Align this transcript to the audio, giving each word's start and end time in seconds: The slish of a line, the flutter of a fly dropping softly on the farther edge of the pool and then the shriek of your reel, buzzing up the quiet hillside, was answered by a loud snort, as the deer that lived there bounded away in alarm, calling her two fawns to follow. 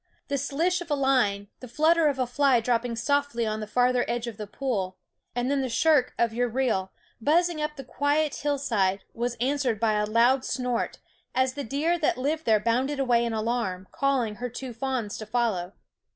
The 0.29 0.39
slish 0.39 0.81
of 0.81 0.89
a 0.89 0.95
line, 0.95 1.49
the 1.59 1.67
flutter 1.67 2.07
of 2.07 2.17
a 2.17 2.25
fly 2.25 2.59
dropping 2.59 2.95
softly 2.95 3.45
on 3.45 3.59
the 3.59 3.67
farther 3.67 4.03
edge 4.07 4.25
of 4.25 4.37
the 4.37 4.47
pool 4.47 4.97
and 5.35 5.51
then 5.51 5.61
the 5.61 5.69
shriek 5.69 6.11
of 6.17 6.33
your 6.33 6.49
reel, 6.49 6.91
buzzing 7.21 7.61
up 7.61 7.75
the 7.75 7.83
quiet 7.83 8.33
hillside, 8.37 9.03
was 9.13 9.35
answered 9.39 9.79
by 9.79 9.93
a 9.93 10.05
loud 10.07 10.43
snort, 10.43 10.97
as 11.35 11.53
the 11.53 11.63
deer 11.63 11.99
that 11.99 12.17
lived 12.17 12.45
there 12.45 12.59
bounded 12.59 12.99
away 12.99 13.23
in 13.23 13.31
alarm, 13.33 13.87
calling 13.91 14.37
her 14.37 14.49
two 14.49 14.73
fawns 14.73 15.19
to 15.19 15.27
follow. 15.27 15.73